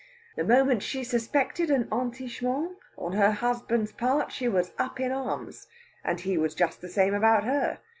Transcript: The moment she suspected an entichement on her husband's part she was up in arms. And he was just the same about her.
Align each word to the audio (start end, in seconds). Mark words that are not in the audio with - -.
The 0.35 0.43
moment 0.43 0.81
she 0.81 1.03
suspected 1.03 1.69
an 1.69 1.83
entichement 1.91 2.73
on 2.97 3.11
her 3.13 3.33
husband's 3.33 3.91
part 3.91 4.31
she 4.31 4.47
was 4.47 4.73
up 4.79 4.99
in 4.99 5.11
arms. 5.11 5.67
And 6.03 6.19
he 6.19 6.39
was 6.39 6.55
just 6.55 6.81
the 6.81 6.89
same 6.89 7.13
about 7.13 7.43
her. 7.43 7.77